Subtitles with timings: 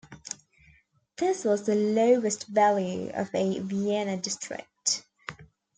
[1.17, 5.03] This was the lowest value of a Vienna district.